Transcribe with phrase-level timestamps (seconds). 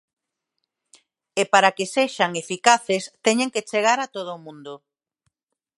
[1.41, 4.73] E para que sexan eficaces teñen que chegar a todo o mundo.